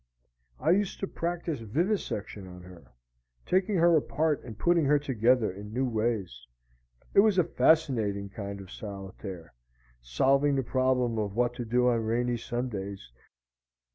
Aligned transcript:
I 0.59 0.71
used 0.71 0.99
to 1.01 1.07
practice 1.07 1.59
vivisection 1.59 2.47
on 2.47 2.63
her, 2.63 2.91
taking 3.45 3.75
her 3.75 3.95
apart 3.95 4.43
and 4.43 4.57
putting 4.57 4.83
her 4.85 4.97
together 4.97 5.51
in 5.51 5.71
new 5.71 5.87
ways. 5.87 6.47
It 7.13 7.19
was 7.19 7.37
a 7.37 7.43
fascinating 7.43 8.29
kind 8.29 8.59
of 8.61 8.71
solitaire, 8.71 9.53
solving 10.01 10.55
the 10.55 10.63
problem 10.63 11.19
of 11.19 11.35
what 11.35 11.53
to 11.57 11.65
do 11.65 11.87
on 11.89 11.99
rainy 12.01 12.37
Sundays. 12.37 13.11